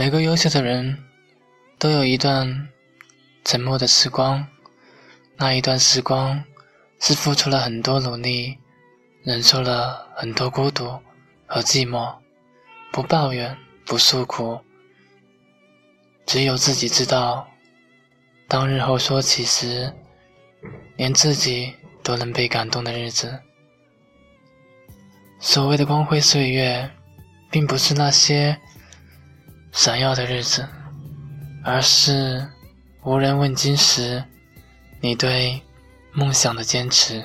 [0.00, 0.96] 每个优秀的人
[1.78, 2.70] 都有一段
[3.44, 4.46] 沉默的时光，
[5.36, 6.42] 那一段时光
[6.98, 8.56] 是付出了很多努力，
[9.22, 10.98] 忍受了很多孤独
[11.44, 12.14] 和寂寞，
[12.90, 14.58] 不抱怨，不诉苦，
[16.24, 17.46] 只有自己知道，
[18.48, 19.92] 当日后说起时，
[20.96, 23.38] 连自己都能被感动的日子。
[25.38, 26.90] 所谓的光辉岁月，
[27.50, 28.58] 并不是那些
[29.72, 30.68] 闪耀的日子，
[31.64, 32.46] 而是
[33.02, 34.22] 无人问津时，
[35.00, 35.62] 你对
[36.12, 37.24] 梦想的坚持。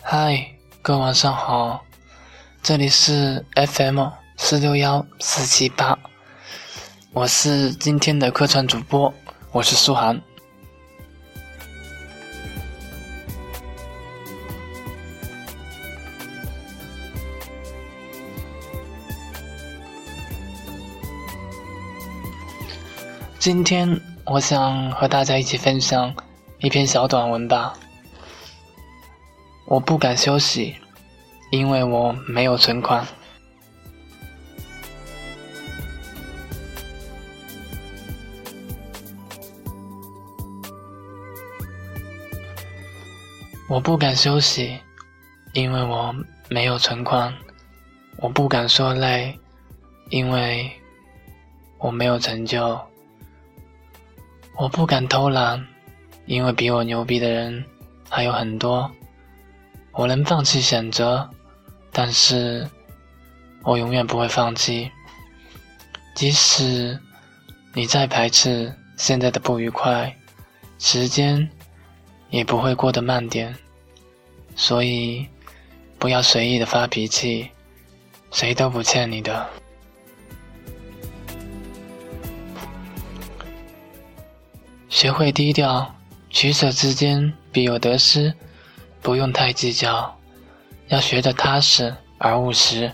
[0.00, 1.84] 嗨，各位晚上好，
[2.62, 5.98] 这里是 FM 四六幺四七八。
[7.12, 9.12] 我是今天的客串主播，
[9.50, 10.22] 我是苏涵。
[23.44, 26.14] 今天我想和大家一起分享
[26.60, 27.74] 一篇小短文吧。
[29.66, 30.74] 我不敢休息，
[31.50, 33.06] 因为我没有存款。
[43.68, 44.78] 我不敢休息，
[45.52, 46.16] 因为我
[46.48, 47.30] 没有存款；
[48.16, 49.38] 我不敢说累，
[50.08, 50.72] 因为
[51.76, 52.74] 我没有成就；
[54.56, 55.66] 我不敢偷懒，
[56.26, 57.64] 因为比我牛逼的人
[58.08, 58.90] 还有很多。
[59.92, 61.28] 我能放弃选择，
[61.92, 62.68] 但是
[63.62, 64.90] 我永远不会放弃。
[66.14, 66.98] 即使
[67.72, 70.14] 你再排斥现在的不愉快，
[70.78, 71.48] 时间。
[72.30, 73.54] 也不会过得慢点，
[74.56, 75.24] 所以
[76.00, 77.48] 不要随意的发脾气，
[78.32, 79.48] 谁都不欠你的。
[85.04, 85.94] 学会低调，
[86.30, 88.32] 取舍之间必有得失，
[89.02, 90.18] 不用太计较，
[90.88, 92.90] 要学得踏实而务实，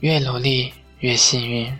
[0.00, 1.74] 越努力越幸运。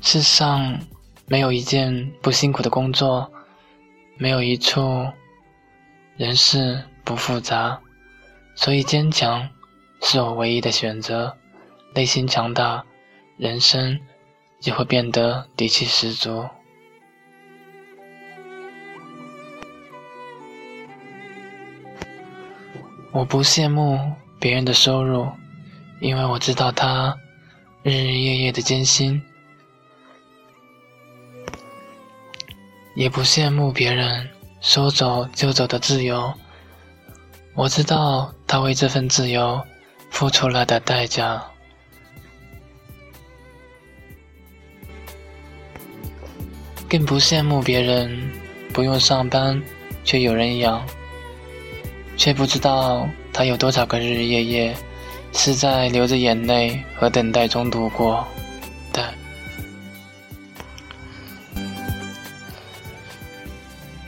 [0.00, 0.80] 世上。
[1.28, 3.30] 没有一件不辛苦的工作，
[4.16, 5.06] 没有一处
[6.16, 7.78] 人事不复杂，
[8.54, 9.46] 所以坚强
[10.00, 11.36] 是我唯一的选择。
[11.94, 12.84] 内心强大，
[13.36, 13.98] 人生
[14.60, 16.48] 就会变得底气十足。
[23.12, 25.26] 我不羡慕别人的收入，
[26.00, 27.16] 因为我知道他
[27.82, 29.22] 日日夜夜的艰辛。
[32.94, 34.28] 也不羡慕别人
[34.60, 36.32] 说走就走的自由，
[37.54, 39.62] 我知道他为这份自由
[40.10, 41.42] 付出了的代价。
[46.88, 48.30] 更不羡慕别人
[48.72, 49.60] 不用上班
[50.04, 50.86] 却有人养，
[52.16, 54.76] 却不知道他有多少个日日夜夜
[55.32, 58.26] 是在流着眼泪和等待中度过。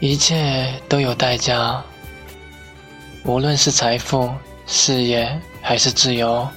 [0.00, 1.82] 一切都有代价，
[3.24, 4.32] 无论是财富、
[4.64, 6.48] 事业还是自由，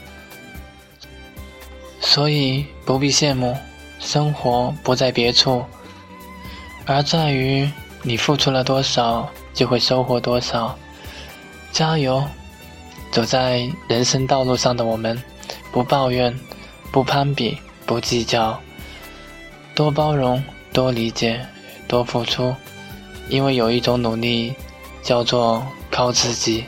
[2.00, 3.58] 所以不必羡慕。
[4.00, 5.66] 生活不在别处，
[6.92, 7.70] 而在于
[8.04, 10.78] 你付出了多少，就会收获多少。
[11.72, 12.24] 加油！
[13.12, 15.22] 走在人生道路上的我们，
[15.72, 16.38] 不抱怨，
[16.92, 18.60] 不攀比，不计较，
[19.76, 21.46] 多包容，多理解，
[21.88, 22.56] 多付出。
[23.30, 24.54] 因为有一种努力，
[25.02, 26.66] 叫做靠自己。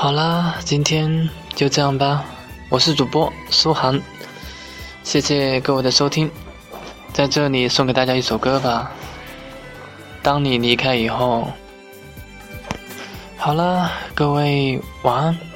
[0.00, 2.24] 好啦，今天就这样吧。
[2.68, 4.00] 我是主播苏涵，
[5.02, 6.30] 谢谢各位的收听。
[7.12, 8.92] 在这里送给大家一首歌吧。
[10.22, 11.50] 当你离开以后。
[13.36, 15.47] 好了，各位晚安。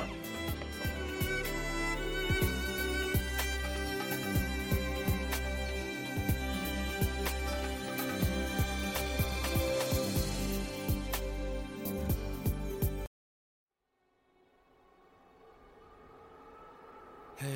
[17.43, 17.49] 嘿，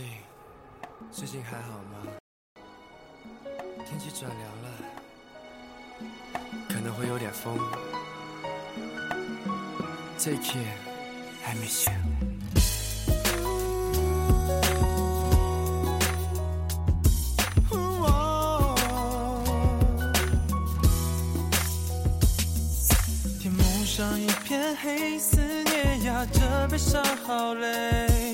[1.12, 1.98] 最近还好吗？
[3.86, 4.68] 天气转凉了，
[6.68, 7.56] 可能会有点风。
[10.18, 10.74] Take care,
[11.44, 11.94] I miss you.
[23.40, 28.25] 天幕上一片黑，思念压着悲伤，好累。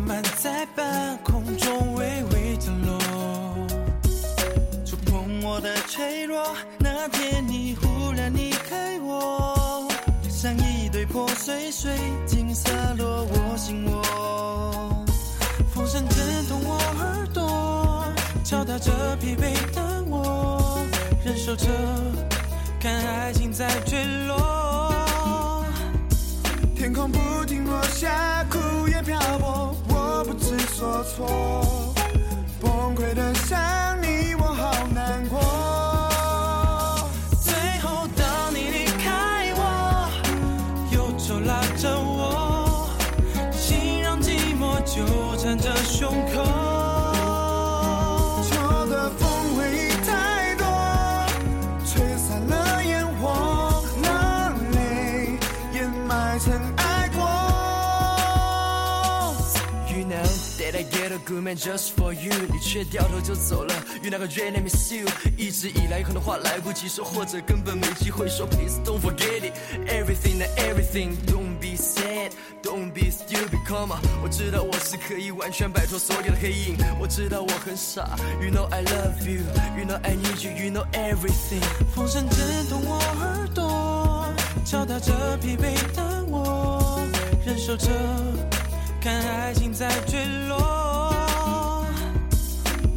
[0.00, 2.98] 枫叶缓慢在半空中微微降落，
[4.84, 6.54] 触碰我的脆弱。
[6.78, 9.88] 那天你忽然离开我，
[10.28, 11.90] 像一堆破碎水
[12.26, 15.04] 晶洒落我心窝。
[15.72, 18.04] 风声震动我耳朵，
[18.44, 20.80] 敲打着疲惫的我，
[21.24, 21.66] 忍受着。
[22.80, 25.64] 看爱情在坠落，
[26.74, 28.58] 天空不停落下，枯
[28.88, 28.89] 叶漂泊，我不知
[30.80, 31.94] 所错，
[32.58, 33.89] 崩溃的下
[60.74, 63.74] I get a good man just for you，你却掉头就走了。
[64.02, 65.06] You never really miss you，
[65.36, 68.46] 一直以来有很多话来不及说，或者根本没机会说。
[68.46, 69.54] Please don't forget it。
[69.88, 72.32] Everything and everything, don't be sad,
[72.62, 74.00] don't be stupid, come on。
[74.22, 78.16] 我知道我是可以完全摆脱所有的黑影，我知道我很傻。
[78.40, 79.42] You know I love you,
[79.76, 81.62] you know I need you, you know everything。
[81.94, 84.28] 风声震动我耳朵，
[84.64, 87.00] 敲打着疲惫的我，
[87.44, 87.88] 忍受着
[89.00, 91.86] 看爱情在坠落。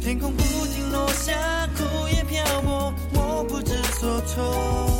[0.00, 1.32] 天空不停落下，
[1.76, 4.93] 枯叶漂泊，我不知所措，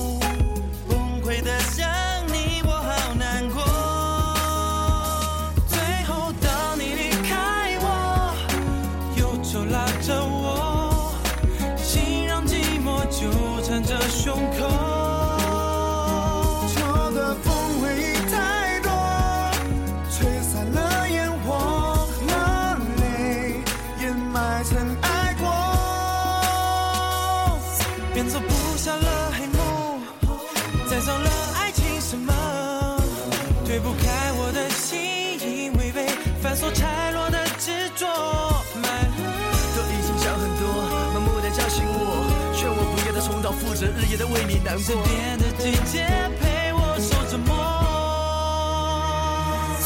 [43.86, 46.06] 日夜的为你难过，身边的季节
[46.40, 47.54] 陪我受折磨。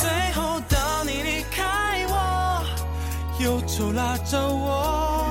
[0.00, 2.62] 最后当你离开我，
[3.40, 5.28] 忧愁拉着我，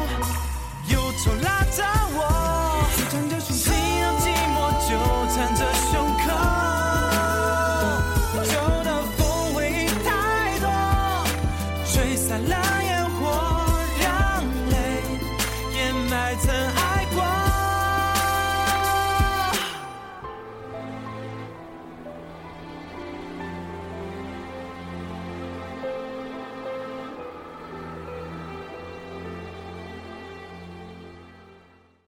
[0.89, 2.06] 忧愁拉着。